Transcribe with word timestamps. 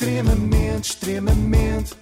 Extremamente, 0.00 0.92
extremamente. 0.92 1.94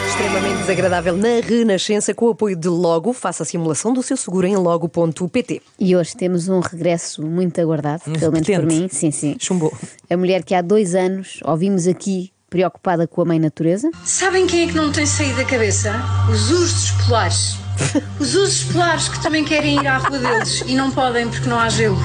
Extremamente 0.08 0.58
desagradável 0.60 1.16
na 1.16 1.40
Renascença 1.40 2.14
com 2.14 2.26
o 2.26 2.30
apoio 2.30 2.54
de 2.54 2.68
Logo. 2.68 3.12
Faça 3.12 3.42
a 3.42 3.46
simulação 3.46 3.92
do 3.92 4.00
seu 4.00 4.16
seguro 4.16 4.46
em 4.46 4.54
logo.pt. 4.54 5.62
E 5.80 5.96
hoje 5.96 6.16
temos 6.16 6.48
um 6.48 6.60
regresso 6.60 7.26
muito 7.26 7.60
aguardado, 7.60 8.04
pelo 8.04 8.30
menos 8.30 8.46
por 8.46 8.54
repetente. 8.54 8.82
mim. 8.82 8.88
Sim, 8.88 9.10
sim. 9.10 9.36
Chumbou. 9.40 9.72
A 10.08 10.16
mulher 10.16 10.44
que 10.44 10.54
há 10.54 10.62
dois 10.62 10.94
anos 10.94 11.40
ouvimos 11.44 11.88
aqui 11.88 12.30
preocupada 12.50 13.06
com 13.06 13.22
a 13.22 13.24
mãe 13.24 13.38
natureza. 13.38 13.90
Sabem 14.04 14.46
quem 14.46 14.64
é 14.64 14.66
que 14.68 14.74
não 14.74 14.90
tem 14.90 15.06
saído 15.06 15.36
da 15.36 15.44
cabeça? 15.44 15.94
Os 16.30 16.50
ursos 16.50 16.90
polares. 17.06 17.56
Os 18.18 18.34
ursos 18.34 18.72
polares 18.72 19.08
que 19.08 19.22
também 19.22 19.44
querem 19.44 19.76
ir 19.76 19.86
à 19.86 19.98
rua 19.98 20.18
deles 20.18 20.62
e 20.66 20.74
não 20.74 20.90
podem 20.90 21.28
porque 21.28 21.48
não 21.48 21.58
há 21.60 21.68
gelo. 21.68 21.98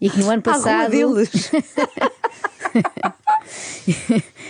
E 0.00 0.08
que 0.08 0.18
no 0.18 0.30
ano 0.30 0.42
À 0.46 0.50
rua 0.52 0.62
passado. 0.62 0.90
deles. 0.90 1.50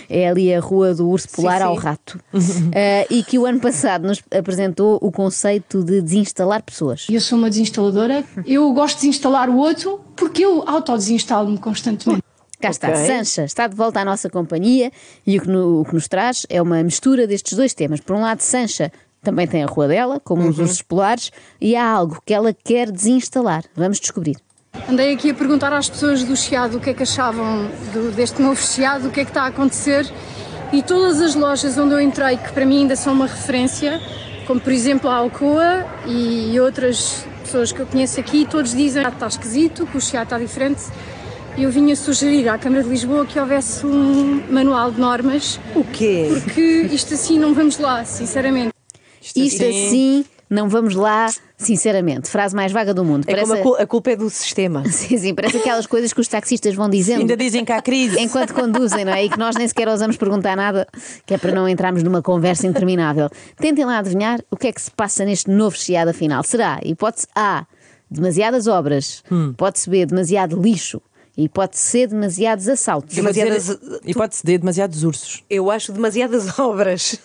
é 0.09 0.27
ali 0.29 0.53
a 0.53 0.59
rua 0.59 0.93
do 0.93 1.07
urso 1.09 1.27
polar 1.29 1.57
Sim, 1.59 1.63
ao 1.67 1.75
sim. 1.75 1.81
rato. 1.81 2.19
Ah, 2.33 3.05
e 3.11 3.23
que 3.23 3.37
o 3.37 3.45
ano 3.45 3.59
passado 3.59 4.07
nos 4.07 4.21
apresentou 4.35 4.97
o 5.01 5.11
conceito 5.11 5.83
de 5.83 6.01
desinstalar 6.01 6.63
pessoas. 6.63 7.07
Eu 7.09 7.19
sou 7.21 7.37
uma 7.37 7.49
desinstaladora. 7.49 8.23
Eu 8.45 8.71
gosto 8.73 8.95
de 8.95 9.07
desinstalar 9.07 9.49
o 9.49 9.57
outro 9.57 9.99
porque 10.15 10.43
eu 10.45 10.63
autodesinstalo-me 10.67 11.57
constantemente. 11.57 12.23
Cá 12.61 12.69
está, 12.69 12.89
Ok. 12.89 13.05
Sancha 13.05 13.43
está 13.43 13.67
de 13.67 13.75
volta 13.75 13.99
à 13.99 14.05
nossa 14.05 14.29
companhia 14.29 14.91
e 15.25 15.37
o 15.37 15.41
que, 15.41 15.47
no- 15.49 15.81
o 15.81 15.85
que 15.85 15.93
nos 15.93 16.07
traz 16.07 16.45
é 16.49 16.61
uma 16.61 16.81
mistura 16.83 17.25
destes 17.27 17.57
dois 17.57 17.73
temas. 17.73 17.99
Por 17.99 18.15
um 18.15 18.21
lado, 18.21 18.39
Sancha 18.41 18.91
também 19.23 19.47
tem 19.47 19.63
a 19.63 19.67
rua 19.67 19.87
dela, 19.87 20.19
como 20.19 20.47
os 20.47 20.57
ursos 20.59 20.81
polares, 20.81 21.31
e 21.59 21.75
há 21.75 21.87
algo 21.87 22.21
que 22.25 22.33
ela 22.33 22.53
quer 22.53 22.91
desinstalar. 22.91 23.63
Vamos 23.75 23.99
descobrir. 23.99 24.35
Andei 24.89 25.13
aqui 25.13 25.29
a 25.31 25.33
perguntar 25.33 25.73
às 25.73 25.89
pessoas 25.89 26.23
do 26.23 26.35
Chiado 26.35 26.77
o 26.77 26.79
que 26.79 26.89
é 26.91 26.93
que 26.93 27.03
achavam 27.03 27.67
do- 27.93 28.11
deste 28.11 28.41
novo 28.41 28.59
Chiado, 28.61 29.09
o 29.09 29.11
que 29.11 29.19
é 29.19 29.25
que 29.25 29.31
está 29.31 29.43
a 29.43 29.47
acontecer. 29.47 30.09
E 30.71 30.81
todas 30.81 31.19
as 31.21 31.35
lojas 31.35 31.77
onde 31.77 31.93
eu 31.93 31.99
entrei, 31.99 32.37
que 32.37 32.51
para 32.53 32.65
mim 32.65 32.83
ainda 32.83 32.95
são 32.95 33.11
uma 33.13 33.27
referência, 33.27 33.99
como 34.47 34.59
por 34.61 34.71
exemplo 34.71 35.09
a 35.09 35.15
Alcoa 35.15 35.85
e 36.07 36.57
outras 36.59 37.25
pessoas 37.43 37.71
que 37.73 37.79
eu 37.81 37.85
conheço 37.85 38.19
aqui, 38.19 38.47
todos 38.49 38.73
dizem 38.73 39.03
que 39.03 39.09
está 39.09 39.27
esquisito, 39.27 39.85
que 39.85 39.97
o 39.97 40.01
Chiado 40.01 40.23
está 40.27 40.39
diferente. 40.39 40.81
Eu 41.57 41.69
vinha 41.69 41.95
sugerir 41.95 42.47
à 42.49 42.57
Câmara 42.57 42.83
de 42.83 42.89
Lisboa 42.89 43.25
que 43.25 43.39
houvesse 43.39 43.85
um 43.85 44.41
manual 44.49 44.91
de 44.91 44.99
normas, 44.99 45.59
O 45.75 45.83
quê? 45.83 46.29
porque 46.43 46.61
isto 46.91 47.13
assim 47.13 47.37
não 47.37 47.53
vamos 47.53 47.77
lá, 47.77 48.03
sinceramente. 48.03 48.71
Isto 49.35 49.63
assim, 49.63 50.25
não 50.49 50.67
vamos 50.67 50.95
lá, 50.95 51.27
sinceramente. 51.57 52.27
Frase 52.29 52.55
mais 52.55 52.71
vaga 52.71 52.93
do 52.93 53.05
mundo. 53.05 53.25
É 53.27 53.33
como 53.35 53.45
a, 53.45 53.47
Parece- 53.47 53.63
cul- 53.63 53.75
a 53.75 53.85
culpa 53.85 54.11
é 54.11 54.15
do 54.15 54.29
sistema. 54.29 54.83
Sim, 54.89 55.17
sim, 55.17 55.35
parece 55.35 55.57
aquelas 55.57 55.85
coisas 55.85 56.11
que 56.11 56.19
os 56.19 56.27
taxistas 56.27 56.73
vão 56.73 56.89
dizendo. 56.89 57.19
Ainda 57.21 57.37
dizem 57.37 57.63
que 57.63 57.71
há 57.71 57.81
crise. 57.81 58.19
Enquanto 58.19 58.53
conduzem, 58.53 59.05
não 59.05 59.13
é? 59.13 59.25
E 59.25 59.29
que 59.29 59.37
nós 59.37 59.55
nem 59.55 59.67
sequer 59.67 59.87
ousamos 59.87 60.17
perguntar 60.17 60.55
nada, 60.57 60.87
que 61.25 61.33
é 61.33 61.37
para 61.37 61.51
não 61.53 61.69
entrarmos 61.69 62.01
numa 62.01 62.21
conversa 62.21 62.65
interminável. 62.65 63.29
Tentem 63.57 63.85
lá 63.85 63.99
adivinhar 63.99 64.39
o 64.49 64.57
que 64.57 64.67
é 64.67 64.71
que 64.73 64.81
se 64.81 64.89
passa 64.89 65.23
neste 65.23 65.49
novo 65.51 65.77
Chiado 65.77 66.09
afinal. 66.09 66.43
Será? 66.43 66.79
Hipótese 66.83 67.27
A, 67.35 67.65
demasiadas 68.09 68.65
obras. 68.67 69.23
Hipótese 69.51 69.89
B, 69.89 70.05
demasiado 70.07 70.59
lixo. 70.59 70.99
E 71.41 71.45
hipótese 71.45 71.81
C, 71.83 72.07
demasiados 72.07 72.67
assaltos. 72.67 73.17
Eu 73.17 73.23
vou 73.23 73.31
dizer- 73.31 73.45
Demasiadas- 73.45 73.99
Hipótese 74.05 74.41
de 74.45 74.57
demasiados 74.59 75.03
ursos. 75.03 75.43
Eu 75.49 75.71
acho 75.71 75.91
demasiadas 75.91 76.45
obras. 76.59 77.19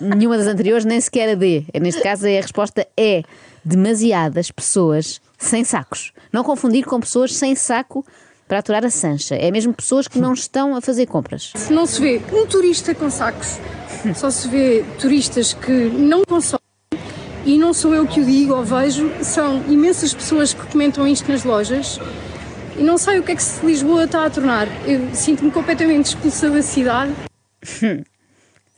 Nenhuma 0.00 0.36
das 0.36 0.46
anteriores, 0.46 0.84
nem 0.84 1.00
sequer 1.00 1.30
a 1.30 1.34
D. 1.34 1.64
Neste 1.80 2.02
caso, 2.02 2.26
a 2.26 2.30
resposta 2.30 2.86
é 2.96 3.22
demasiadas 3.64 4.50
pessoas 4.50 5.20
sem 5.38 5.64
sacos. 5.64 6.12
Não 6.32 6.42
confundir 6.44 6.84
com 6.84 7.00
pessoas 7.00 7.34
sem 7.34 7.54
saco 7.54 8.04
para 8.46 8.58
aturar 8.58 8.84
a 8.84 8.90
sancha. 8.90 9.34
É 9.34 9.50
mesmo 9.50 9.72
pessoas 9.74 10.08
que 10.08 10.18
não 10.18 10.32
estão 10.32 10.74
a 10.76 10.80
fazer 10.80 11.06
compras. 11.06 11.52
Se 11.54 11.72
não 11.72 11.86
se 11.86 12.00
vê 12.00 12.20
um 12.32 12.46
turista 12.46 12.94
com 12.94 13.10
sacos, 13.10 13.58
só 14.14 14.30
se 14.30 14.48
vê 14.48 14.84
turistas 14.98 15.52
que 15.52 15.72
não 15.72 16.22
consomem, 16.24 16.58
e 17.44 17.56
não 17.58 17.72
sou 17.74 17.94
eu 17.94 18.06
que 18.06 18.20
o 18.20 18.24
digo 18.24 18.54
ou 18.54 18.64
vejo, 18.64 19.10
são 19.22 19.62
imensas 19.68 20.12
pessoas 20.14 20.52
que 20.54 20.66
comentam 20.66 21.06
isto 21.06 21.30
nas 21.30 21.44
lojas, 21.44 21.98
e 22.78 22.82
não 22.82 22.96
sei 22.96 23.18
o 23.18 23.22
que 23.22 23.32
é 23.32 23.36
que 23.36 23.42
se 23.42 23.64
Lisboa 23.64 24.04
está 24.04 24.24
a 24.24 24.30
tornar. 24.30 24.68
Eu 24.86 25.14
sinto-me 25.14 25.50
completamente 25.50 26.06
expulsa 26.06 26.48
da 26.48 26.62
cidade. 26.62 27.12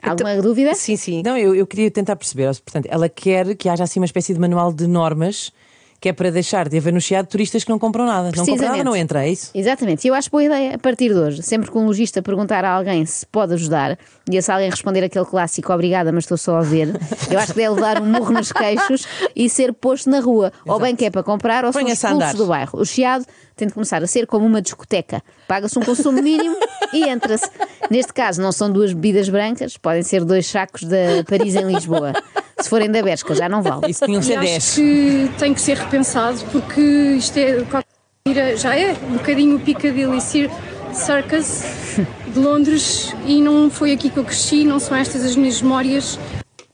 Alguma 0.02 0.40
dúvida? 0.40 0.74
Sim, 0.74 0.96
sim. 0.96 1.22
Não, 1.22 1.36
eu, 1.36 1.54
eu 1.54 1.66
queria 1.66 1.90
tentar 1.90 2.16
perceber. 2.16 2.46
Portanto, 2.46 2.86
ela 2.88 3.08
quer 3.08 3.54
que 3.54 3.68
haja 3.68 3.84
assim 3.84 4.00
uma 4.00 4.06
espécie 4.06 4.32
de 4.32 4.40
manual 4.40 4.72
de 4.72 4.86
normas 4.86 5.52
que 6.00 6.08
é 6.08 6.12
para 6.12 6.30
deixar 6.30 6.68
de 6.68 6.78
haver 6.78 6.92
no 6.92 7.00
Chiado 7.00 7.26
turistas 7.26 7.62
que 7.62 7.70
não 7.70 7.78
compram 7.78 8.06
nada. 8.06 8.30
Não 8.34 8.46
compram 8.46 8.68
nada, 8.68 8.84
não 8.84 8.96
entra, 8.96 9.24
é 9.24 9.30
isso? 9.30 9.50
Exatamente, 9.54 10.06
e 10.06 10.08
eu 10.08 10.14
acho 10.14 10.30
boa 10.30 10.42
ideia 10.42 10.74
a 10.74 10.78
partir 10.78 11.10
de 11.10 11.18
hoje. 11.18 11.42
Sempre 11.42 11.70
que 11.70 11.76
um 11.76 11.84
lojista 11.84 12.22
perguntar 12.22 12.64
a 12.64 12.70
alguém 12.70 13.04
se 13.04 13.26
pode 13.26 13.52
ajudar, 13.54 13.98
e 14.30 14.40
se 14.40 14.50
alguém 14.50 14.70
responder 14.70 15.04
aquele 15.04 15.26
clássico 15.26 15.72
obrigada, 15.72 16.10
mas 16.10 16.24
estou 16.24 16.38
só 16.38 16.56
a 16.56 16.62
ver, 16.62 16.88
eu 17.30 17.38
acho 17.38 17.52
que 17.52 17.58
deve 17.58 17.74
levar 17.74 18.00
um 18.00 18.06
murro 18.06 18.32
nos 18.32 18.50
queixos 18.50 19.06
e 19.36 19.50
ser 19.50 19.72
posto 19.72 20.08
na 20.08 20.20
rua. 20.20 20.52
Ou 20.66 20.80
bem 20.80 20.96
que 20.96 21.04
é 21.04 21.10
para 21.10 21.22
comprar, 21.22 21.64
ou 21.64 21.72
são 21.72 21.82
a 21.82 21.84
expulsos 21.84 22.16
andar. 22.16 22.34
do 22.34 22.46
bairro. 22.46 22.80
O 22.80 22.86
Chiado 22.86 23.26
tem 23.54 23.68
de 23.68 23.74
começar 23.74 24.02
a 24.02 24.06
ser 24.06 24.26
como 24.26 24.46
uma 24.46 24.62
discoteca. 24.62 25.22
Paga-se 25.46 25.78
um 25.78 25.82
consumo 25.82 26.22
mínimo 26.22 26.56
e 26.94 27.04
entra-se. 27.08 27.50
Neste 27.90 28.12
caso, 28.12 28.40
não 28.40 28.52
são 28.52 28.70
duas 28.72 28.92
bebidas 28.92 29.28
brancas, 29.28 29.76
podem 29.76 30.02
ser 30.02 30.24
dois 30.24 30.46
sacos 30.46 30.84
da 30.84 31.24
Paris 31.28 31.54
em 31.54 31.66
Lisboa. 31.66 32.14
Se 32.62 32.68
forem 32.68 32.90
da 32.90 33.02
Bershka, 33.02 33.34
já 33.34 33.48
não 33.48 33.62
vale. 33.62 33.90
Isso 33.90 34.04
tinham 34.04 34.20
que 34.20 34.26
E 34.26 34.28
ser 34.28 34.38
acho 34.38 34.46
10. 34.48 34.74
que 34.74 35.30
tem 35.38 35.54
que 35.54 35.60
ser 35.60 35.76
repensado 35.76 36.38
porque 36.52 36.80
isto 36.80 37.36
é 37.38 37.62
qualquer- 37.64 38.56
já 38.56 38.76
é 38.76 38.92
um 39.10 39.14
bocadinho 39.14 39.56
o 39.56 39.60
Piccadilly 39.60 40.20
Cir- 40.20 40.50
Circus 40.92 41.62
de 42.32 42.38
Londres 42.38 43.14
e 43.26 43.40
não 43.40 43.70
foi 43.70 43.92
aqui 43.92 44.10
que 44.10 44.18
eu 44.18 44.24
cresci, 44.24 44.64
não 44.64 44.78
são 44.80 44.96
estas 44.96 45.24
as 45.24 45.36
minhas 45.36 45.60
memórias. 45.62 46.18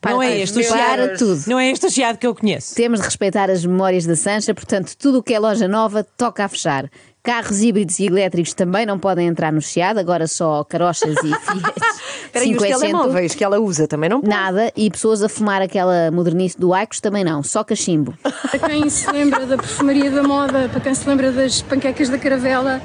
Não 0.04 0.22
é 0.22 0.28
Para- 0.28 0.36
este 0.38 0.58
o 0.60 0.68
para 0.68 0.76
Chiado. 0.78 1.18
tudo. 1.18 1.42
Não 1.48 1.58
é 1.58 1.70
este 1.70 1.86
o 1.86 1.90
Chiado 1.90 2.16
que 2.18 2.26
eu 2.26 2.34
conheço. 2.34 2.74
Temos 2.76 3.00
de 3.00 3.06
respeitar 3.06 3.50
as 3.50 3.64
memórias 3.64 4.06
da 4.06 4.14
Sancha, 4.14 4.54
portanto, 4.54 4.94
tudo 4.96 5.18
o 5.18 5.22
que 5.22 5.34
é 5.34 5.38
loja 5.38 5.66
nova 5.66 6.06
toca 6.16 6.44
a 6.44 6.48
fechar. 6.48 6.88
Carros 7.24 7.60
híbridos 7.60 7.98
e 7.98 8.06
elétricos 8.06 8.54
também 8.54 8.86
não 8.86 9.00
podem 9.00 9.26
entrar 9.26 9.52
no 9.52 9.60
Chiado, 9.60 9.98
agora 9.98 10.28
só 10.28 10.62
carochas 10.62 11.16
e 11.24 11.28
Fiat. 11.34 11.95
Espera 12.36 12.44
aí, 12.44 12.54
os 12.54 12.62
500. 12.62 12.80
telemóveis 12.80 13.34
que 13.34 13.44
ela 13.44 13.58
usa 13.60 13.86
também 13.88 14.08
não 14.10 14.20
pode. 14.20 14.30
Nada, 14.32 14.72
e 14.76 14.90
pessoas 14.90 15.22
a 15.22 15.28
fumar 15.28 15.62
aquela 15.62 16.10
modernice 16.10 16.58
do 16.58 16.72
Aicos 16.74 17.00
também 17.00 17.24
não, 17.24 17.42
só 17.42 17.62
cachimbo. 17.64 18.14
Para 18.22 18.58
quem 18.68 18.88
se 18.90 19.10
lembra 19.10 19.46
da 19.46 19.56
perfumaria 19.56 20.10
da 20.10 20.22
moda, 20.22 20.68
para 20.70 20.80
quem 20.80 20.94
se 20.94 21.08
lembra 21.08 21.32
das 21.32 21.62
panquecas 21.62 22.08
da 22.08 22.18
caravela, 22.18 22.80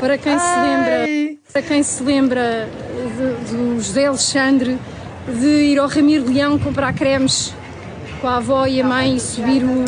para 0.00 0.16
quem 0.18 0.38
se 0.38 0.56
lembra, 0.60 1.06
para 1.52 1.62
quem 1.62 1.82
se 1.82 2.02
lembra 2.02 2.68
de- 3.16 3.52
do 3.56 3.80
José 3.80 4.06
Alexandre, 4.06 4.78
de 5.28 5.46
ir 5.46 5.78
ao 5.78 5.88
Ramiro 5.88 6.30
Leão 6.32 6.58
comprar 6.58 6.92
cremes 6.94 7.52
com 8.20 8.26
a 8.28 8.36
avó 8.38 8.66
e 8.66 8.80
a 8.80 8.84
mãe 8.84 9.16
e 9.16 9.20
subir 9.20 9.62
o, 9.62 9.84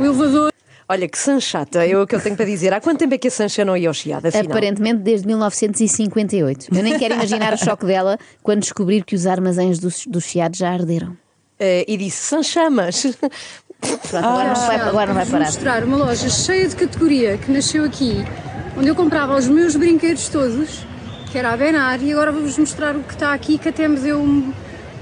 o 0.00 0.04
elevador. 0.04 0.53
Olha, 0.88 1.08
que 1.08 1.16
sanchata, 1.18 1.86
é 1.86 1.96
o 1.96 2.06
que 2.06 2.14
eu 2.14 2.20
tenho 2.20 2.36
para 2.36 2.44
dizer. 2.44 2.72
Há 2.74 2.80
quanto 2.80 2.98
tempo 2.98 3.14
é 3.14 3.18
que 3.18 3.28
a 3.28 3.30
Sancha 3.30 3.64
não 3.64 3.74
ia 3.76 3.88
ao 3.88 3.94
Chiado, 3.94 4.26
afinal? 4.28 4.46
Aparentemente 4.46 5.00
desde 5.00 5.26
1958. 5.26 6.68
Eu 6.74 6.82
nem 6.82 6.98
quero 6.98 7.14
imaginar 7.14 7.54
o 7.54 7.56
choque 7.58 7.86
dela 7.86 8.18
quando 8.42 8.60
descobrir 8.60 9.02
que 9.04 9.14
os 9.14 9.26
armazéns 9.26 9.78
do, 9.78 9.88
do 10.08 10.20
Chiado 10.20 10.56
já 10.56 10.70
arderam. 10.70 11.16
Eh, 11.58 11.84
e 11.88 11.96
disse, 11.96 12.18
Sanchamas. 12.26 13.16
Pronto, 14.10 14.16
agora, 14.26 14.48
não 14.48 14.66
vai, 14.66 14.76
agora 14.80 15.06
não 15.08 15.14
vai 15.14 15.24
Vou 15.24 15.32
parar. 15.32 15.44
mostrar 15.46 15.84
uma 15.84 15.96
loja 15.96 16.28
cheia 16.28 16.68
de 16.68 16.76
categoria 16.76 17.36
que 17.38 17.50
nasceu 17.50 17.84
aqui, 17.84 18.16
onde 18.78 18.88
eu 18.88 18.94
comprava 18.94 19.36
os 19.36 19.46
meus 19.48 19.76
brinquedos 19.76 20.28
todos, 20.28 20.84
que 21.30 21.36
era 21.38 21.52
a 21.52 21.56
Benar, 21.56 22.02
e 22.02 22.12
agora 22.12 22.32
vou-vos 22.32 22.56
mostrar 22.58 22.96
o 22.96 23.02
que 23.02 23.12
está 23.14 23.32
aqui, 23.34 23.58
que 23.58 23.68
até 23.68 23.86
me 23.88 23.98
deu 23.98 24.18
um- 24.20 24.52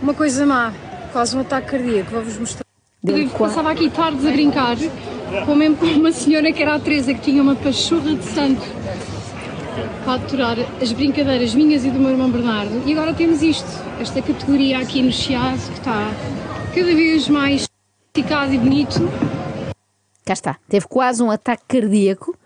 uma 0.03 0.15
coisa 0.15 0.45
má, 0.47 0.73
quase 1.13 1.37
um 1.37 1.41
ataque 1.41 1.71
cardíaco. 1.73 2.11
Vou-vos 2.11 2.39
mostrar. 2.39 2.65
Eu 3.07 3.29
qua- 3.31 3.49
passava 3.49 3.71
aqui 3.73 3.89
tardes 3.91 4.25
a 4.27 4.31
brincar 4.31 4.77
com 5.45 5.55
mesmo 5.55 5.77
com 5.77 5.87
uma 5.87 6.13
senhora 6.13 6.53
que 6.53 6.63
era 6.63 6.75
a 6.75 6.81
Teresa, 6.81 7.15
que 7.15 7.21
tinha 7.21 7.43
uma 7.43 7.55
pachorra 7.55 8.15
de 8.15 8.25
santo 8.25 8.63
para 10.05 10.15
aturar 10.15 10.57
as 10.81 10.93
brincadeiras 10.93 11.55
minhas 11.55 11.85
e 11.85 11.91
do 11.91 11.99
meu 11.99 12.11
irmão 12.11 12.31
Bernardo. 12.31 12.83
E 12.87 12.93
agora 12.93 13.15
temos 13.15 13.43
isto, 13.43 13.69
esta 14.01 14.21
categoria 14.21 14.79
aqui 14.79 15.03
no 15.03 15.11
Chiado, 15.11 15.59
que 15.59 15.79
está 15.79 16.11
cada 16.75 16.95
vez 16.95 17.29
mais 17.29 17.67
sofisticado 18.15 18.55
e 18.55 18.59
bonito. 18.59 19.01
Cá 20.25 20.33
está. 20.35 20.57
Teve 20.69 20.87
quase 20.87 21.23
um 21.23 21.31
ataque 21.31 21.63
cardíaco 21.67 22.37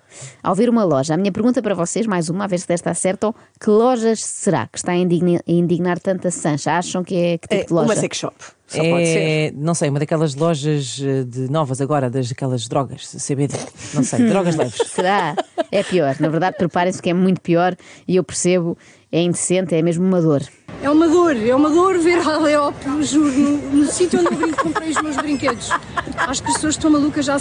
ao 0.42 0.54
ver 0.54 0.68
uma 0.68 0.84
loja. 0.84 1.14
A 1.14 1.16
minha 1.16 1.32
pergunta 1.32 1.60
para 1.62 1.74
vocês, 1.74 2.06
mais 2.06 2.28
uma, 2.28 2.44
a 2.44 2.46
ver 2.46 2.58
se 2.58 2.66
desta 2.68 2.90
acertam: 2.90 3.34
que 3.60 3.68
lojas 3.70 4.20
será 4.24 4.66
que 4.66 4.78
está 4.78 4.92
a 4.92 4.96
indigni- 4.96 5.38
a 5.38 5.50
indignar 5.52 5.98
tanta 5.98 6.30
Sancha? 6.30 6.72
Acham 6.78 7.02
que 7.04 7.14
é 7.16 7.38
que 7.38 7.48
tipo 7.48 7.54
É, 7.62 7.64
de 7.66 7.72
loja? 7.72 7.88
uma 7.88 7.96
sex 7.96 8.16
shop. 8.18 8.34
Só 8.68 8.82
pode 8.82 9.06
ser. 9.06 9.18
É, 9.20 9.52
não 9.54 9.74
sei, 9.74 9.88
uma 9.90 10.00
daquelas 10.00 10.34
lojas 10.34 11.00
eh, 11.00 11.22
de 11.22 11.48
novas 11.50 11.80
agora, 11.80 12.10
das 12.10 12.32
aquelas 12.32 12.66
drogas, 12.66 13.06
CBD. 13.24 13.54
Não 13.94 14.02
sei, 14.02 14.26
drogas 14.26 14.54
leves. 14.58 14.76
Será? 14.88 15.36
É 15.70 15.84
pior. 15.84 16.16
Na 16.18 16.28
verdade, 16.28 16.56
preparem-se 16.56 17.00
que 17.00 17.08
é 17.10 17.14
muito 17.14 17.40
pior 17.40 17.76
e 18.08 18.16
eu 18.16 18.24
percebo 18.24 18.76
É 19.12 19.22
indecente, 19.22 19.72
é 19.74 19.80
mesmo 19.82 20.04
uma 20.04 20.20
dor. 20.20 20.42
É 20.82 20.90
uma 20.90 21.06
dor, 21.08 21.36
é 21.36 21.54
uma 21.54 21.70
dor 21.70 21.96
ver 21.98 22.18
a 22.18 22.34
Aleop, 22.34 22.74
juro, 23.02 23.30
no, 23.32 23.56
no 23.76 23.86
sítio 23.90 24.18
onde 24.20 24.32
eu 24.34 24.36
brinco, 24.38 24.62
comprei 24.62 24.90
os 24.90 25.00
meus 25.00 25.16
brinquedos. 25.16 25.70
Acho 26.16 26.42
que 26.42 26.48
as 26.48 26.54
pessoas 26.54 26.74
estão 26.74 26.90
malucas 26.90 27.24
já. 27.24 27.38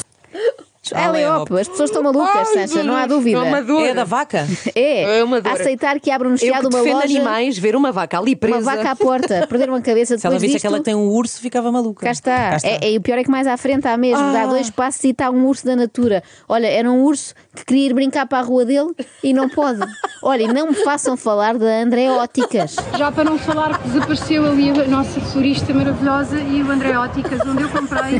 É 0.95 1.09
Leop, 1.11 1.51
as 1.59 1.67
pessoas 1.67 1.89
estão 1.89 2.01
malucas, 2.03 2.47
Sancha, 2.49 2.83
não 2.83 2.95
há 2.95 3.05
dúvida. 3.05 3.37
É 3.37 3.41
uma 3.41 3.61
dor. 3.61 3.85
É 3.85 3.93
da 3.93 4.03
vaca? 4.03 4.47
É, 4.73 5.19
É 5.19 5.23
uma 5.23 5.41
dor. 5.41 5.51
aceitar 5.53 5.99
que 5.99 6.09
abram 6.11 6.31
no 6.31 6.37
chiado 6.37 6.67
uma 6.69 6.79
loja, 6.81 7.03
animais, 7.05 7.57
ver 7.57 7.75
uma 7.75 7.91
vaca 7.91 8.17
ali 8.17 8.35
presa. 8.35 8.57
uma 8.57 8.75
vaca 8.75 8.91
à 8.91 8.95
porta, 8.95 9.45
perder 9.49 9.69
uma 9.69 9.81
cabeça 9.81 10.17
Se 10.17 10.25
ela 10.25 10.35
depois 10.35 10.41
visse 10.41 10.53
disto. 10.53 10.65
aquela 10.65 10.79
que 10.79 10.85
tem 10.85 10.95
um 10.95 11.07
urso, 11.09 11.39
ficava 11.41 11.71
maluca. 11.71 12.05
Cá 12.05 12.11
está. 12.11 12.49
Cá 12.51 12.55
está. 12.57 12.67
É, 12.69 12.79
é- 12.81 12.91
e 12.93 12.97
o 12.97 13.01
pior 13.01 13.17
é 13.17 13.23
que 13.23 13.29
mais 13.31 13.47
à 13.47 13.57
frente 13.57 13.87
há 13.87 13.97
mesmo. 13.97 14.23
Ah. 14.23 14.31
Dá 14.31 14.45
dois 14.45 14.69
passos 14.69 15.03
e 15.03 15.09
está 15.09 15.29
um 15.29 15.45
urso 15.45 15.65
da 15.65 15.75
natura. 15.75 16.23
Olha, 16.47 16.67
era 16.67 16.89
um 16.91 17.03
urso 17.03 17.33
que 17.55 17.65
queria 17.65 17.87
ir 17.87 17.93
brincar 17.93 18.25
para 18.27 18.39
a 18.39 18.41
rua 18.41 18.65
dele 18.65 18.91
e 19.23 19.33
não 19.33 19.49
pode. 19.49 19.79
Olha, 20.23 20.43
e 20.43 20.47
não 20.47 20.67
me 20.69 20.75
façam 20.75 21.15
falar 21.17 21.57
da 21.57 21.81
Andreóticas. 21.81 22.75
Já 22.97 23.11
para 23.11 23.23
não 23.23 23.37
falar 23.37 23.77
que 23.79 23.89
desapareceu 23.89 24.45
ali 24.45 24.69
a 24.69 24.87
nossa 24.87 25.19
florista 25.21 25.73
maravilhosa 25.73 26.39
e 26.39 26.63
o 26.63 26.71
André 26.71 26.97
Óticas, 26.97 27.39
onde 27.45 27.63
eu 27.63 27.69
comprei 27.69 28.19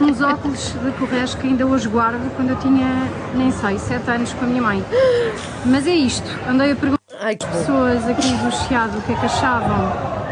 uns 0.00 0.20
óculos 0.20 0.72
de 0.72 0.92
correios 0.98 1.34
que 1.34 1.46
ainda 1.46 1.66
hoje 1.66 1.88
guardo 1.96 2.30
quando 2.36 2.50
eu 2.50 2.56
tinha, 2.56 2.86
nem 3.34 3.50
sei, 3.50 3.78
7 3.78 4.10
anos 4.10 4.32
com 4.34 4.44
a 4.44 4.48
minha 4.48 4.60
mãe. 4.60 4.84
Mas 5.64 5.86
é 5.86 5.94
isto, 5.94 6.28
andei 6.46 6.72
a 6.72 6.76
perguntar 6.76 7.00
às 7.18 7.36
pessoas 7.36 8.06
aqui 8.06 8.36
do 8.36 8.52
Chiado 8.52 8.98
o 8.98 9.02
que 9.02 9.12
é 9.12 9.16
que 9.18 9.24
achavam. 9.24 10.26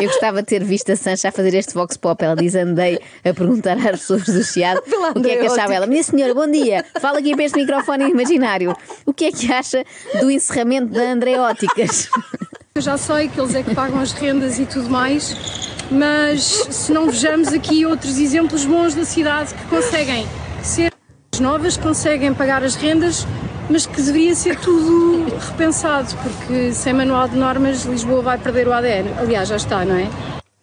Eu 0.00 0.08
gostava 0.08 0.42
de 0.42 0.48
ter 0.48 0.64
visto 0.64 0.90
a 0.90 0.96
Sancha 0.96 1.28
a 1.28 1.32
fazer 1.32 1.54
este 1.54 1.74
vox 1.74 1.96
pop. 1.96 2.24
Ela 2.24 2.34
diz: 2.34 2.56
andei 2.56 2.98
a 3.24 3.32
perguntar 3.32 3.76
às 3.76 4.00
pessoas 4.00 4.24
do 4.24 4.42
Chiado 4.42 4.82
Pela 4.90 5.12
o 5.12 5.22
que 5.22 5.30
é 5.30 5.36
que 5.36 5.46
achava 5.46 5.72
ela. 5.72 5.86
Minha 5.86 6.02
senhora, 6.02 6.34
bom 6.34 6.50
dia. 6.50 6.84
Fala 7.00 7.20
aqui 7.20 7.36
para 7.36 7.44
este 7.44 7.60
microfone 7.60 8.10
imaginário. 8.10 8.74
O 9.06 9.14
que 9.14 9.26
é 9.26 9.30
que 9.30 9.52
acha 9.52 9.84
do 10.20 10.28
encerramento 10.28 10.92
da 10.92 11.12
Andreóticas? 11.12 12.08
Eu 12.74 12.82
já 12.82 12.98
sei 12.98 13.28
que 13.28 13.40
eles 13.40 13.54
é 13.54 13.62
que 13.62 13.72
pagam 13.72 14.00
as 14.00 14.10
rendas 14.12 14.58
e 14.58 14.66
tudo 14.66 14.90
mais, 14.90 15.71
mas 15.92 16.42
se 16.42 16.92
não 16.92 17.06
vejamos 17.06 17.48
aqui 17.48 17.84
outros 17.86 18.18
exemplos 18.18 18.64
bons 18.64 18.94
da 18.94 19.04
cidade 19.04 19.54
que 19.54 19.64
conseguem 19.66 20.26
ser 20.62 20.92
novas, 21.40 21.76
conseguem 21.76 22.32
pagar 22.32 22.62
as 22.62 22.74
rendas, 22.74 23.26
mas 23.68 23.86
que 23.86 24.00
deveria 24.00 24.34
ser 24.34 24.58
tudo 24.58 25.26
repensado, 25.50 26.14
porque 26.22 26.72
sem 26.72 26.92
manual 26.92 27.28
de 27.28 27.36
normas 27.36 27.84
Lisboa 27.84 28.22
vai 28.22 28.38
perder 28.38 28.68
o 28.68 28.72
ADN. 28.72 29.12
Aliás, 29.18 29.48
já 29.48 29.56
está, 29.56 29.84
não 29.84 29.96
é? 29.96 30.08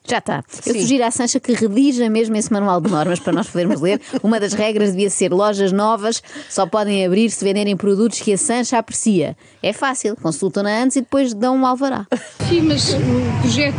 Já 0.09 0.17
está. 0.17 0.43
Eu 0.65 0.73
sugiro 0.73 1.03
à 1.03 1.11
Sancha 1.11 1.39
que 1.39 1.53
redija 1.53 2.09
mesmo 2.09 2.35
esse 2.35 2.51
manual 2.51 2.81
de 2.81 2.89
normas 2.89 3.19
para 3.19 3.31
nós 3.31 3.47
podermos 3.47 3.79
ler. 3.79 4.01
Uma 4.23 4.39
das 4.39 4.53
regras 4.53 4.91
devia 4.91 5.09
ser 5.09 5.31
lojas 5.31 5.71
novas 5.71 6.23
só 6.49 6.65
podem 6.65 7.05
abrir 7.05 7.29
se 7.29 7.45
venderem 7.45 7.77
produtos 7.77 8.19
que 8.19 8.33
a 8.33 8.37
Sancha 8.37 8.79
aprecia. 8.79 9.37
É 9.61 9.71
fácil, 9.71 10.15
consultam-na 10.15 10.81
antes 10.81 10.97
e 10.97 11.01
depois 11.01 11.33
dão 11.35 11.55
um 11.55 11.65
alvará. 11.65 12.07
Sim, 12.49 12.61
mas 12.61 12.91
o 12.93 13.41
projeto 13.41 13.77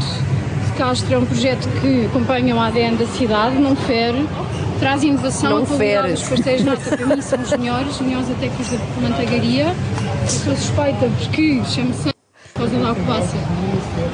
Castro 0.80 1.14
é 1.14 1.18
um 1.18 1.26
projeto 1.26 1.68
que 1.82 2.06
acompanha 2.06 2.56
o 2.56 2.58
ADN 2.58 2.96
da 2.96 3.04
cidade, 3.04 3.54
não 3.58 3.76
fere, 3.76 4.26
traz 4.78 5.02
inovação, 5.02 5.58
Não 5.58 5.66
qualidade 5.66 6.00
fere. 6.00 6.12
dos 6.14 6.28
pastéis 6.30 6.60
de 6.60 6.66
nata 6.66 6.96
para 6.96 7.06
mim 7.06 7.20
são 7.20 7.38
os 7.38 7.50
melhores, 7.50 8.00
melhores 8.00 8.30
até 8.30 8.48
que 8.48 8.62
os 8.62 8.70
da 8.70 8.78
manteigaria. 9.02 9.74
Eu 10.22 10.28
sou 10.28 10.56
suspeita 10.56 11.06
porque 11.18 11.60
chamo-se 11.66 12.04
por 12.54 12.60
causa 12.60 12.78
da 12.78 12.88
alcobaça 12.88 13.36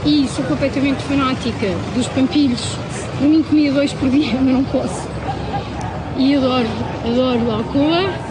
e 0.05 0.27
sou 0.27 0.45
completamente 0.47 1.05
fanática 1.05 1.69
dos 1.95 2.09
pampilhos. 2.09 2.77
Para 3.17 3.29
mim 3.29 3.45
comia 3.45 3.71
dois 3.73 3.93
por 3.93 4.11
dia, 4.11 4.33
mas 4.35 4.43
não 4.53 4.65
posso. 4.65 5.09
E 6.17 6.35
adoro, 6.35 6.67
adoro 7.05 7.49
a 7.53 7.55
alcoa. 7.59 8.26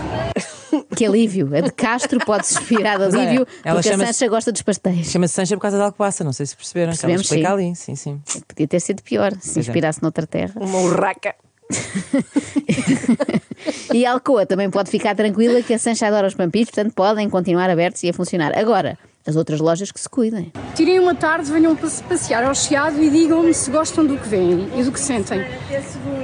Que 0.95 1.05
alívio. 1.05 1.49
A 1.55 1.61
de 1.61 1.71
Castro 1.71 2.19
pode 2.25 2.47
suspirar 2.47 2.97
de 2.97 3.05
alívio 3.05 3.47
ela 3.63 3.81
porque 3.81 3.89
a 3.89 3.97
Sancha 3.97 4.27
gosta 4.27 4.51
dos 4.51 4.61
pastéis. 4.61 5.11
Chama-se 5.11 5.33
Sancha 5.33 5.55
por 5.55 5.61
causa 5.61 5.77
da 5.77 5.85
alcobaça, 5.85 6.23
não 6.23 6.33
sei 6.33 6.45
se 6.45 6.55
perceberam. 6.55 6.91
que 6.91 6.97
Percebemos, 6.97 7.21
explica 7.23 7.47
sim. 7.47 7.53
ali. 7.53 7.75
Sim, 7.75 7.95
sim. 7.95 8.21
Podia 8.47 8.67
ter 8.67 8.79
sido 8.79 9.01
pior 9.03 9.33
se 9.39 9.59
é. 9.59 9.61
inspirasse 9.61 10.01
noutra 10.01 10.25
terra. 10.25 10.53
Uma 10.55 10.79
urraca. 10.79 11.35
E 13.93 14.05
a 14.05 14.11
Alcoa 14.11 14.45
também 14.45 14.69
pode 14.69 14.89
ficar 14.89 15.15
tranquila 15.15 15.61
que 15.61 15.73
a 15.73 15.79
Sancha 15.79 16.07
adora 16.07 16.27
os 16.27 16.35
pampilhos, 16.35 16.69
portanto 16.69 16.93
podem 16.93 17.29
continuar 17.29 17.69
abertos 17.69 18.03
e 18.03 18.09
a 18.09 18.13
funcionar. 18.13 18.57
Agora, 18.57 18.97
as 19.27 19.35
outras 19.35 19.59
lojas 19.59 19.91
que 19.91 19.99
se 19.99 20.07
cuidem. 20.09 20.51
Tirem 20.75 20.99
uma 20.99 21.15
tarde, 21.15 21.51
venham 21.51 21.75
passe- 21.75 22.03
passear 22.03 22.43
ao 22.43 22.53
Chiado 22.53 23.01
e 23.01 23.09
digam-me 23.09 23.53
se 23.53 23.71
gostam 23.71 24.05
do 24.05 24.17
que 24.17 24.27
veem 24.27 24.69
e 24.77 24.83
do 24.83 24.91
que 24.91 24.99
sentem. 24.99 25.43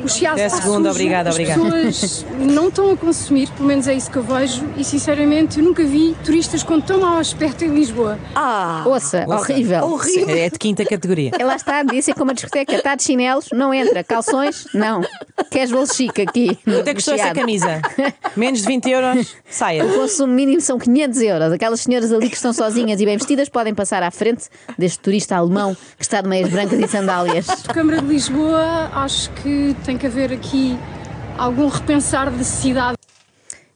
O 0.03 0.07
Chiado 0.09 0.33
Até 0.36 0.45
está 0.48 0.62
segunda, 0.62 0.89
sujo, 0.89 1.01
obrigada, 1.01 1.30
as 1.30 1.36
obrigada. 1.36 1.62
pessoas 1.62 2.25
não 2.39 2.68
estão 2.68 2.92
a 2.92 2.98
consumir, 2.98 3.50
pelo 3.51 3.68
menos 3.68 3.88
é 3.88 3.94
isso 3.94 4.09
que 4.12 4.18
eu 4.18 4.24
vejo, 4.24 4.63
e 4.77 4.83
sinceramente 4.83 5.59
eu 5.59 5.63
nunca 5.65 5.83
vi 5.83 6.15
turistas 6.24 6.63
com 6.63 6.80
tão 6.81 7.00
mau 7.01 7.18
aspecto 7.18 7.63
em 7.63 7.69
Lisboa. 7.74 8.19
Ah! 8.36 8.83
Ouça, 8.86 9.25
Ouça. 9.27 9.51
horrível. 9.53 9.83
Horrível. 9.86 10.36
É 10.36 10.50
de 10.50 10.59
quinta 10.59 10.83
categoria. 10.86 11.31
Ela 11.39 11.56
está, 11.56 11.83
disse 11.83 12.13
como 12.13 12.31
a 12.31 12.33
discoteca, 12.33 12.74
está 12.75 12.95
de 12.95 13.03
chinelos, 13.03 13.48
não 13.53 13.74
entra. 13.74 14.03
Calções, 14.03 14.65
não. 14.74 15.01
Queres 15.50 15.71
bolso 15.71 15.95
chique 15.95 16.21
aqui? 16.21 16.57
Quanto 16.63 16.80
é 16.80 16.83
que 16.83 16.95
custou 16.95 17.13
essa 17.13 17.33
camisa? 17.33 17.81
Menos 18.36 18.62
de 18.62 18.68
20 18.68 18.89
euros? 18.89 19.36
Saia. 19.50 19.86
O 19.86 19.94
consumo 19.94 20.33
mínimo 20.33 20.62
são 20.62 20.77
500 20.80 21.21
euros. 21.21 21.53
Aquelas 21.53 21.81
senhoras 21.81 22.12
ali 22.12 22.30
que 22.30 22.36
estão 22.36 22.51
sozinhas 22.53 22.91
e 23.00 23.06
bem 23.06 23.18
vestidas 23.18 23.50
podem 23.50 23.74
passar 23.74 24.04
à 24.04 24.12
frente 24.12 24.46
deste 24.78 25.00
turista 25.00 25.36
alemão 25.36 25.76
que 25.98 26.04
está 26.04 26.22
de 26.22 26.28
meias 26.28 26.50
brancas 26.50 26.80
e 26.80 26.88
sandálias. 26.88 27.48
Câmara 27.74 28.02
de 28.02 28.08
Lisboa, 28.08 28.90
acho 28.94 29.30
que 29.32 29.76
tem 29.86 29.98
que 29.98 30.08
haver 30.08 30.34
aqui 30.34 30.78
algum 31.38 31.68
repensar 31.68 32.30
da 32.30 32.44
cidade. 32.44 33.00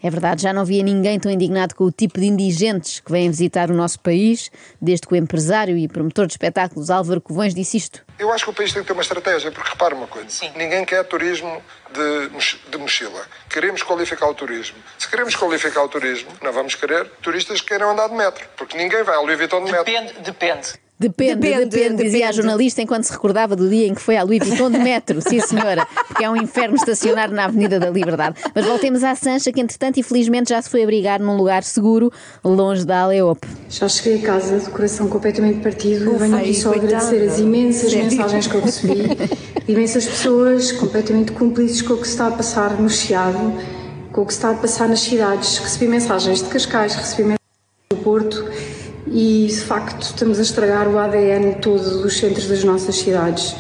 É 0.06 0.10
verdade, 0.12 0.44
já 0.44 0.54
não 0.54 0.62
havia 0.62 0.84
ninguém 0.84 1.20
tão 1.20 1.32
indignado 1.32 1.74
com 1.74 1.84
o 1.84 1.92
tipo 1.92 2.20
de 2.20 2.28
indigentes 2.28 3.00
que 3.00 3.12
vêm 3.12 3.28
visitar 3.28 3.72
o 3.72 3.74
nosso 3.74 4.00
país, 4.00 4.52
desde 4.80 5.08
que 5.08 5.14
o 5.16 5.16
empresário 5.16 5.76
e 5.76 5.88
promotor 5.88 6.28
de 6.28 6.34
espetáculos 6.34 6.92
Álvaro 6.92 7.20
Covões 7.20 7.56
disse 7.56 7.78
isto. 7.78 8.06
Eu 8.20 8.32
acho 8.32 8.44
que 8.44 8.52
o 8.52 8.54
país 8.54 8.72
tem 8.72 8.84
que 8.84 8.88
ter 8.88 8.94
uma 8.94 9.02
estratégia, 9.02 9.52
porque 9.52 9.68
repara 9.68 9.96
uma 9.96 10.06
coisa: 10.06 10.28
ninguém 10.56 10.86
quer 10.86 11.04
turismo 11.06 11.60
de, 11.92 12.70
de 12.70 12.78
mochila. 12.78 13.26
Queremos 13.50 13.82
qualificar 13.82 14.30
o 14.30 14.36
turismo. 14.36 14.78
Se 15.00 15.10
queremos 15.10 15.36
qualificar 15.36 15.82
o 15.82 15.90
turismo, 15.90 16.30
não 16.40 16.54
vamos 16.54 16.76
querer 16.76 17.08
turistas 17.24 17.60
que 17.62 17.70
queiram 17.70 17.90
andar 17.90 18.08
de 18.08 18.14
metro, 18.14 18.48
porque 18.56 18.78
ninguém 18.78 19.02
vai 19.02 19.16
ao 19.16 19.24
Louis 19.24 19.40
Vuitton 19.40 19.66
de 19.66 19.72
metro. 19.72 19.86
Depende, 19.86 20.14
depende. 20.20 20.85
Depende, 20.98 21.36
depende, 21.36 21.66
Depende, 21.66 22.04
dizia 22.04 22.26
a 22.26 22.30
depende. 22.30 22.36
jornalista 22.38 22.82
enquanto 22.82 23.04
se 23.04 23.12
recordava 23.12 23.54
do 23.54 23.68
dia 23.70 23.86
em 23.86 23.94
que 23.94 24.02
foi 24.02 24.16
à 24.16 24.24
Louis 24.24 24.40
Vuitton 24.40 24.72
de 24.72 24.80
metro. 24.80 25.22
Sim, 25.22 25.42
senhora, 25.42 25.86
porque 26.08 26.24
é 26.24 26.30
um 26.30 26.38
inferno 26.38 26.76
estacionar 26.78 27.30
na 27.32 27.46
Avenida 27.46 27.78
da 27.80 27.90
Liberdade. 27.90 28.38
Mas 28.56 28.66
voltemos 28.66 29.04
à 29.04 29.14
Sancha, 29.14 29.52
que 29.52 29.60
entretanto, 29.60 30.00
infelizmente, 30.00 30.50
já 30.52 30.62
se 30.62 30.70
foi 30.70 30.84
abrigar 30.84 31.20
num 31.20 31.36
lugar 31.36 31.64
seguro, 31.64 32.10
longe 32.44 32.86
da 32.86 33.02
Aleope. 33.02 33.46
Já 33.70 33.90
cheguei 33.90 34.20
a 34.24 34.26
casa 34.26 34.58
de 34.60 34.70
coração 34.70 35.10
completamente 35.10 35.60
partido. 35.60 36.12
Ufa, 36.12 36.20
Venho 36.20 36.38
aqui 36.38 36.54
só 36.54 36.74
agradecer 36.74 37.28
as 37.28 37.40
imensas 37.40 37.92
Sério? 37.92 38.06
mensagens 38.06 38.48
que 38.48 38.56
eu 38.56 38.62
recebi, 38.62 39.04
imensas 39.68 40.06
pessoas 40.06 40.72
completamente 40.72 41.34
cúmplices 41.34 41.82
com 41.82 41.96
o 41.96 41.98
que 41.98 42.06
se 42.08 42.14
está 42.14 42.28
a 42.28 42.32
passar 42.32 42.80
no 42.80 42.90
Chiado, 42.90 43.54
com 44.14 44.22
o 44.22 44.26
que 44.26 44.32
se 44.34 44.40
está 44.40 44.52
a 44.52 44.54
passar 44.54 44.88
nas 44.88 45.02
cidades. 45.02 45.58
Recebi 45.58 45.88
mensagens 45.90 46.42
de 46.42 46.48
Cascais, 46.48 46.96
recebi 46.96 47.24
mensagens 47.24 47.40
do 47.90 47.98
Porto 47.98 48.46
e 49.08 49.48
de 49.48 49.62
facto 49.62 50.04
estamos 50.04 50.40
a 50.40 50.42
estragar 50.42 50.88
o 50.88 50.98
ADN 50.98 51.60
todo 51.62 52.02
dos 52.02 52.18
centros 52.18 52.48
das 52.48 52.64
nossas 52.64 52.96
cidades. 52.96 53.56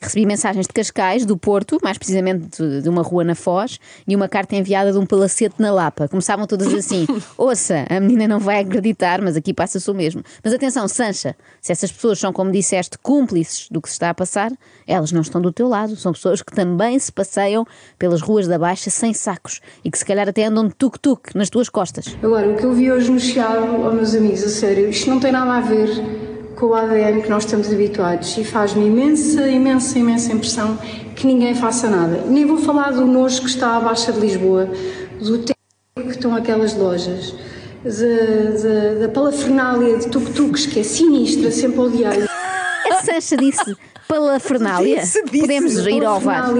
Recebi 0.00 0.26
mensagens 0.26 0.66
de 0.66 0.72
Cascais, 0.72 1.26
do 1.26 1.36
Porto, 1.36 1.78
mais 1.82 1.98
precisamente 1.98 2.62
de, 2.62 2.82
de 2.82 2.88
uma 2.88 3.02
rua 3.02 3.24
na 3.24 3.34
Foz, 3.34 3.80
e 4.06 4.14
uma 4.14 4.28
carta 4.28 4.54
enviada 4.54 4.92
de 4.92 4.98
um 4.98 5.04
palacete 5.04 5.56
na 5.58 5.72
Lapa. 5.72 6.08
Começavam 6.08 6.46
todas 6.46 6.72
assim: 6.72 7.06
Ouça, 7.36 7.84
a 7.88 7.98
menina 7.98 8.28
não 8.28 8.38
vai 8.38 8.60
acreditar, 8.60 9.20
mas 9.20 9.36
aqui 9.36 9.52
passa-se 9.52 9.90
o 9.90 9.94
mesmo. 9.94 10.22
Mas 10.42 10.52
atenção, 10.52 10.86
Sancha, 10.86 11.34
se 11.60 11.72
essas 11.72 11.90
pessoas 11.90 12.18
são, 12.18 12.32
como 12.32 12.52
disseste, 12.52 12.96
cúmplices 12.98 13.68
do 13.70 13.80
que 13.80 13.88
se 13.88 13.94
está 13.94 14.10
a 14.10 14.14
passar, 14.14 14.52
elas 14.86 15.10
não 15.10 15.20
estão 15.20 15.40
do 15.40 15.52
teu 15.52 15.68
lado. 15.68 15.96
São 15.96 16.12
pessoas 16.12 16.42
que 16.42 16.54
também 16.54 16.98
se 16.98 17.10
passeiam 17.10 17.66
pelas 17.98 18.20
ruas 18.20 18.46
da 18.46 18.58
Baixa 18.58 18.90
sem 18.90 19.12
sacos 19.12 19.60
e 19.84 19.90
que 19.90 19.98
se 19.98 20.04
calhar 20.04 20.28
até 20.28 20.44
andam 20.44 20.68
de 20.68 20.74
tuk-tuk 20.74 21.36
nas 21.36 21.50
tuas 21.50 21.68
costas. 21.68 22.16
Agora, 22.22 22.48
o 22.48 22.56
que 22.56 22.64
eu 22.64 22.72
vi 22.72 22.90
hoje 22.90 23.10
no 23.10 23.18
Chiado, 23.18 23.66
oh, 23.84 23.92
meus 23.92 24.14
amigos, 24.14 24.44
a 24.44 24.48
sério, 24.48 24.88
isto 24.88 25.10
não 25.10 25.18
tem 25.18 25.32
nada 25.32 25.52
a 25.54 25.60
ver 25.60 26.27
com 26.58 26.66
o 26.66 26.74
ADN 26.74 27.22
que 27.22 27.30
nós 27.30 27.44
estamos 27.44 27.72
habituados 27.72 28.36
e 28.36 28.42
faz-me 28.42 28.84
imensa, 28.86 29.46
imensa, 29.46 29.96
imensa 29.96 30.32
impressão 30.32 30.76
que 31.14 31.24
ninguém 31.24 31.54
faça 31.54 31.88
nada. 31.88 32.24
Nem 32.26 32.44
vou 32.44 32.58
falar 32.58 32.90
do 32.90 33.06
nojo 33.06 33.42
que 33.42 33.48
está 33.48 33.76
à 33.76 33.80
Baixa 33.80 34.12
de 34.12 34.18
Lisboa, 34.18 34.68
do 35.20 35.38
tempo 35.38 35.58
que 35.94 36.10
estão 36.10 36.34
aquelas 36.34 36.74
lojas, 36.74 37.32
da, 37.84 37.90
da, 39.00 39.06
da 39.06 39.08
palafernália 39.08 39.98
de 39.98 40.08
tuk-tuks, 40.08 40.66
que 40.66 40.80
é 40.80 40.82
sinistra, 40.82 41.52
sempre 41.52 41.78
odiei. 41.78 42.24
A 42.90 43.02
Sancha 43.04 43.36
disse 43.36 43.76
palafernália. 44.08 44.96
Disse, 45.02 45.22
disse. 45.26 45.40
Podemos 45.40 45.86
ir 45.86 46.04
ao 46.04 46.18
VAR. 46.18 46.50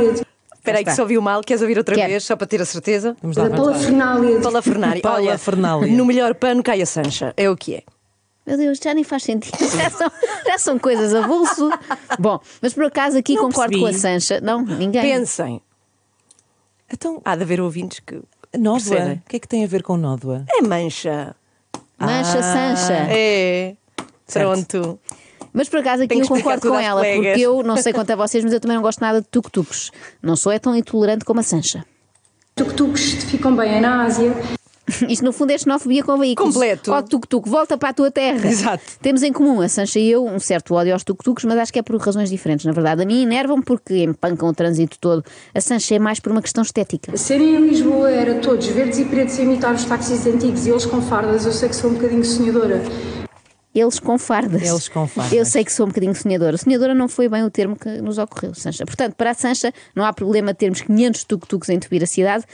Espera 0.55 0.79
aí 0.79 0.85
que 0.85 0.93
se 0.93 1.01
ouviu 1.01 1.21
mal, 1.21 1.41
queres 1.43 1.63
ouvir 1.63 1.79
outra 1.79 1.95
Quero. 1.95 2.09
vez, 2.11 2.25
só 2.25 2.37
para 2.37 2.47
ter 2.47 2.61
a 2.61 2.65
certeza? 2.65 3.17
Vamos 3.23 3.37
lá, 3.37 3.49
Da 3.49 3.57
vamos 3.57 3.67
lá. 3.67 3.73
palafernália 3.73 4.37
de 4.37 4.43
Palafernália. 4.43 5.03
Olha, 5.11 5.25
Palafernália. 5.25 5.93
no 5.97 6.05
melhor 6.05 6.35
pano 6.35 6.63
cai 6.63 6.83
a 6.83 6.87
Sancha, 6.87 7.33
é 7.37 7.49
o 7.51 7.57
que 7.57 7.75
é. 7.77 7.83
Meu 8.49 8.57
Deus, 8.57 8.79
já 8.83 8.95
nem 8.95 9.05
faz 9.05 9.23
sentido. 9.25 9.57
Já 9.77 9.91
são, 9.91 10.11
já 10.47 10.59
são 10.59 10.79
coisas 10.79 11.15
a 11.15 11.27
bolso. 11.27 11.71
Bom, 12.19 12.41
mas 12.63 12.73
por 12.73 12.85
acaso 12.85 13.19
aqui 13.19 13.35
Não 13.35 13.43
concordo 13.45 13.79
com 13.79 13.85
a 13.85 13.91
percebi. 13.91 14.21
Sancha. 14.21 14.41
Não, 14.41 14.63
ninguém. 14.63 15.03
Pensem, 15.03 15.61
Então, 16.91 17.21
há 17.25 17.37
de 17.37 17.43
haver 17.43 17.61
ouvintes 17.61 18.01
que 18.01 18.21
nódoa. 18.59 18.81
percebem. 18.89 19.23
O 19.25 19.29
que 19.29 19.37
é 19.37 19.39
que 19.39 19.47
tem 19.49 19.65
a 19.65 19.67
ver 19.67 19.83
com 19.83 19.97
nódoa? 19.99 20.45
é 20.49 20.63
mancha. 20.63 21.37
Mancha 21.99 22.43
Sancha. 22.43 22.95
É. 23.11 23.77
Pronto. 24.33 24.99
Mas 25.53 25.69
por 25.69 25.81
acaso 25.81 26.05
aqui 26.05 26.19
eu 26.19 26.27
concordo 26.29 26.69
com 26.69 26.79
ela, 26.79 27.01
colegas. 27.01 27.27
porque 27.27 27.41
eu 27.41 27.63
não 27.63 27.77
sei 27.77 27.93
quanto 27.93 28.11
a 28.13 28.17
vocês, 28.17 28.43
mas 28.45 28.53
eu 28.53 28.61
também 28.61 28.77
não 28.77 28.83
gosto 28.83 29.01
nada 29.01 29.21
de 29.21 29.29
tuk-tuks. 29.29 29.91
Não 30.23 30.37
sou 30.37 30.53
é 30.53 30.59
tão 30.59 30.75
intolerante 30.75 31.25
como 31.25 31.41
a 31.41 31.43
Sancha. 31.43 31.85
Tuk-tuks 32.57 33.25
ficam 33.25 33.55
bem 33.55 33.81
na 33.81 34.05
Ásia. 34.05 34.33
Isto 35.09 35.25
no 35.25 35.33
fundo 35.33 35.51
é 35.51 35.59
xenofobia 35.59 36.03
com 36.03 36.17
veículos. 36.17 36.55
Completo. 36.55 36.93
Ó 36.93 37.03
tuk-tuk, 37.03 37.49
volta 37.49 37.77
para 37.77 37.91
a 37.91 37.93
tua 37.93 38.11
terra. 38.11 38.49
Exato. 38.49 38.85
Temos 39.01 39.23
em 39.23 39.33
comum, 39.33 39.61
a 39.61 39.69
Sancha 39.69 39.99
e 39.99 40.11
eu, 40.11 40.25
um 40.25 40.39
certo 40.39 40.75
ódio 40.75 40.93
aos 40.93 41.05
tuk-tuks, 41.05 41.45
mas 41.45 41.59
acho 41.59 41.73
que 41.73 41.79
é 41.79 41.83
por 41.83 41.97
razões 41.97 42.31
diferentes, 42.31 42.65
na 42.65 42.73
verdade. 42.73 43.03
A 43.03 43.07
mim 43.07 43.23
enervam 43.23 43.61
porque 43.61 44.03
empancam 44.05 44.49
o 44.49 44.53
trânsito 44.53 44.99
todo. 44.99 45.25
A 45.55 45.61
Sancha 45.61 45.95
é 45.95 45.99
mais 45.99 46.21
por 46.21 46.33
uma 46.33 46.43
questão 46.43 46.63
estética. 46.63 47.17
Serem 47.17 47.57
em 47.57 47.69
Lisboa 47.69 48.11
era 48.11 48.37
todos 48.41 48.67
verdes 48.67 48.99
e 48.99 49.05
pretos 49.05 49.39
a 49.39 49.43
imitar 49.43 49.75
os 49.75 49.85
táxis 49.85 50.27
antigos 50.27 50.67
e 50.67 50.71
eles 50.71 50.87
com 50.87 51.01
fardas, 51.03 51.47
eu 51.47 51.53
sei 51.53 51.69
que 51.69 51.77
sou 51.77 51.91
um 51.91 51.95
bocadinho 51.95 52.25
sonhadora. 52.25 52.83
Eles 53.75 54.01
com 54.01 54.19
fardas. 54.19 54.63
Eles 54.63 54.89
com 54.89 55.07
fardas. 55.07 55.33
Eu 55.33 55.45
sei 55.45 55.65
que 55.65 55.73
sou 55.73 55.87
um 55.87 55.89
bocadinho 55.89 56.15
sonhadora. 56.15 56.57
Sonhadora 56.57 56.95
não 56.95 57.09
foi 57.09 57.29
bem 57.29 57.45
o 57.45 57.51
termo 57.51 57.77
que 57.77 58.01
nos 58.01 58.19
ocorreu, 58.19 58.55
Sancha. 58.55 58.85
Portanto, 58.85 59.15
para 59.15 59.31
a 59.31 59.35
Sancha, 59.35 59.73
não 59.95 60.05
há 60.05 60.13
problema 60.13 60.53
termos 60.55 60.81
500 60.81 61.25
tuk-tuks 61.25 61.69
a 61.71 61.75
entupir 61.75 62.03
a 62.03 62.07
cidade, 62.07 62.45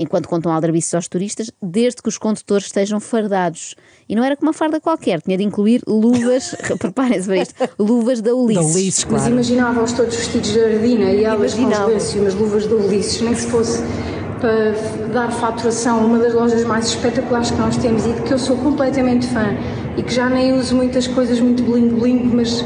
enquanto 0.00 0.28
contam 0.28 0.50
aldrabices 0.52 0.92
aos 0.94 1.06
turistas, 1.06 1.50
desde 1.62 2.02
que 2.02 2.08
os 2.08 2.18
condutores 2.18 2.66
estejam 2.66 2.98
fardados. 2.98 3.74
E 4.08 4.16
não 4.16 4.24
era 4.24 4.36
com 4.36 4.42
uma 4.44 4.52
farda 4.52 4.80
qualquer, 4.80 5.20
tinha 5.20 5.36
de 5.36 5.44
incluir 5.44 5.82
luvas, 5.86 6.54
preparem-se 6.78 7.26
para 7.26 7.36
isto, 7.36 7.54
luvas 7.78 8.20
da 8.20 8.30
Da 8.30 8.36
Ulisses. 8.36 8.74
Ulisses, 8.74 9.04
Mas 9.04 9.20
claro. 9.20 9.34
imaginava-os 9.34 9.92
todos 9.92 10.16
vestidos 10.16 10.52
de 10.52 10.60
ardina 10.60 11.12
e 11.12 11.24
elas 11.24 11.54
com 11.54 11.60
os 11.64 11.72
Imaginava. 11.74 11.92
e 12.16 12.20
umas 12.20 12.34
luvas 12.34 12.66
de 12.66 12.74
Ulisses, 12.74 13.20
nem 13.20 13.34
que 13.34 13.40
se 13.40 13.46
fosse 13.48 13.82
para 14.40 14.72
dar 15.12 15.30
faturação 15.30 16.00
a 16.00 16.02
uma 16.04 16.18
das 16.18 16.32
lojas 16.32 16.64
mais 16.64 16.86
espetaculares 16.86 17.50
que 17.50 17.58
nós 17.58 17.76
temos 17.76 18.06
e 18.06 18.12
de 18.12 18.22
que 18.22 18.32
eu 18.32 18.38
sou 18.38 18.56
completamente 18.56 19.26
fã 19.26 19.54
e 19.96 20.02
que 20.02 20.14
já 20.14 20.30
nem 20.30 20.54
uso 20.58 20.74
muitas 20.74 21.06
coisas 21.06 21.38
muito 21.40 21.62
bling-bling, 21.62 22.30
mas. 22.34 22.64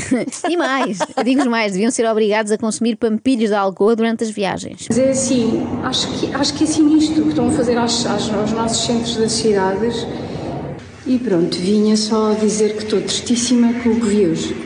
E 0.48 0.56
mais, 0.56 0.98
digo 1.24 1.48
mais, 1.48 1.72
deviam 1.72 1.90
ser 1.90 2.06
obrigados 2.06 2.52
a 2.52 2.58
consumir 2.58 2.96
pampilhos 2.96 3.50
de 3.50 3.54
Alcoa 3.56 3.94
durante 3.96 4.24
as 4.24 4.30
viagens. 4.30 4.86
Mas 4.88 4.98
é 4.98 5.10
assim, 5.10 5.66
acho 5.82 6.08
que, 6.18 6.34
acho 6.34 6.54
que 6.54 6.64
é 6.64 6.66
sinistro 6.66 7.20
o 7.20 7.24
que 7.24 7.28
estão 7.30 7.48
a 7.48 7.52
fazer 7.52 7.76
às- 7.78 8.06
aos 8.06 8.52
nossos 8.52 8.84
centros 8.86 9.16
das 9.16 9.32
cidades. 9.32 10.06
E 11.06 11.18
pronto, 11.18 11.56
vinha 11.56 11.96
só 11.96 12.32
dizer 12.34 12.76
que 12.76 12.82
estou 12.82 13.00
tristíssima 13.00 13.72
com 13.74 13.90
o 13.90 14.00
que 14.00 14.06
vi 14.06 14.26
hoje. 14.26 14.56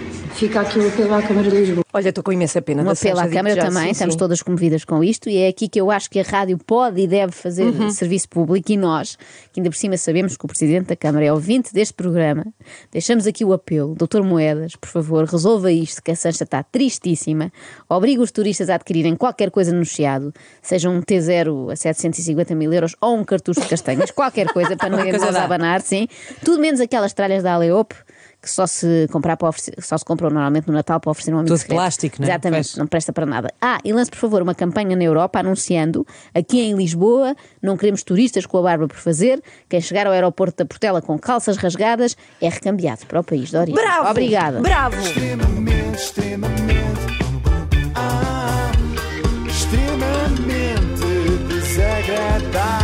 Fica 0.40 0.62
aqui 0.62 0.78
o 0.78 0.88
apelo 0.88 1.12
à 1.12 1.22
Câmara 1.22 1.50
de 1.50 1.54
Lisboa. 1.54 1.84
Olha, 1.92 2.08
estou 2.08 2.24
com 2.24 2.32
imensa 2.32 2.62
pena 2.62 2.82
Um 2.82 2.88
apelo 2.88 3.20
à 3.20 3.28
Câmara 3.28 3.54
já, 3.54 3.66
também, 3.66 3.84
sim, 3.84 3.90
estamos 3.90 4.14
sim. 4.14 4.18
todas 4.18 4.42
comovidas 4.42 4.86
com 4.86 5.04
isto 5.04 5.28
e 5.28 5.36
é 5.36 5.48
aqui 5.48 5.68
que 5.68 5.78
eu 5.78 5.90
acho 5.90 6.08
que 6.08 6.18
a 6.18 6.22
rádio 6.22 6.56
pode 6.56 7.02
e 7.02 7.06
deve 7.06 7.30
fazer 7.30 7.64
Uhum. 7.64 7.90
serviço 7.90 8.26
público 8.26 8.72
e 8.72 8.76
nós, 8.78 9.16
que 9.52 9.60
ainda 9.60 9.68
por 9.68 9.76
cima 9.76 9.98
sabemos 9.98 10.38
que 10.38 10.44
o 10.46 10.48
Presidente 10.48 10.86
da 10.86 10.96
Câmara 10.96 11.26
é 11.26 11.32
ouvinte 11.32 11.74
deste 11.74 11.92
programa, 11.92 12.46
deixamos 12.90 13.26
aqui 13.26 13.44
o 13.44 13.52
apelo. 13.52 13.94
Doutor 13.94 14.22
Moedas, 14.24 14.76
por 14.76 14.88
favor, 14.88 15.26
resolva 15.26 15.70
isto, 15.70 16.02
que 16.02 16.10
a 16.10 16.16
Sancha 16.16 16.44
está 16.44 16.62
tristíssima, 16.62 17.52
obriga 17.86 18.22
os 18.22 18.30
turistas 18.30 18.70
a 18.70 18.76
adquirirem 18.76 19.14
qualquer 19.16 19.50
coisa 19.50 19.74
no 19.74 19.84
Chiado, 19.84 20.32
seja 20.62 20.88
um 20.88 21.02
T0 21.02 21.70
a 21.70 21.76
750 21.76 22.54
mil 22.54 22.72
euros 22.72 22.96
ou 22.98 23.14
um 23.14 23.24
cartucho 23.24 23.60
de 23.60 23.68
castanhas, 23.68 24.10
qualquer 24.10 24.46
coisa 24.54 24.74
para 24.74 24.88
não 24.88 25.02
coisa 25.02 25.32
dá. 25.32 25.44
abanar, 25.44 25.82
sim. 25.82 26.08
Tudo 26.42 26.60
menos 26.62 26.80
aquelas 26.80 27.12
tralhas 27.12 27.42
da 27.42 27.52
Aleope 27.52 27.94
que 28.42 28.50
só 28.50 28.66
se, 28.66 29.06
comprar 29.12 29.36
para 29.36 29.48
oferecer, 29.48 29.74
só 29.80 29.98
se 29.98 30.04
compram 30.04 30.30
normalmente 30.30 30.66
no 30.66 30.72
Natal 30.72 30.98
para 30.98 31.10
oferecer 31.10 31.32
um 31.32 31.38
amigo 31.38 31.48
Tudo 31.48 31.58
secreto. 31.58 31.76
plástico, 31.76 32.16
não 32.18 32.26
é? 32.26 32.30
Exatamente, 32.30 32.78
não 32.78 32.86
presta 32.86 33.12
para 33.12 33.26
nada. 33.26 33.52
Ah, 33.60 33.78
e 33.84 33.92
lance, 33.92 34.10
por 34.10 34.16
favor, 34.18 34.40
uma 34.40 34.54
campanha 34.54 34.96
na 34.96 35.04
Europa 35.04 35.40
anunciando 35.40 36.06
aqui 36.34 36.60
em 36.60 36.74
Lisboa 36.74 37.34
não 37.62 37.76
queremos 37.76 38.02
turistas 38.02 38.46
com 38.46 38.56
a 38.58 38.62
barba 38.62 38.88
por 38.88 38.96
fazer. 38.96 39.42
Quem 39.68 39.80
chegar 39.80 40.06
ao 40.06 40.12
aeroporto 40.12 40.56
da 40.58 40.64
Portela 40.64 41.02
com 41.02 41.18
calças 41.18 41.56
rasgadas 41.58 42.16
é 42.40 42.48
recambiado 42.48 43.04
para 43.06 43.20
o 43.20 43.24
país 43.24 43.50
de 43.50 43.56
origem. 43.56 43.74
Bravo! 43.74 44.08
Obrigada. 44.10 44.60
Bravo! 44.60 44.96
extremamente, 45.00 45.96
extremamente, 45.96 47.00
ah, 47.94 48.70
extremamente 49.46 51.04
desagradável. 51.48 52.79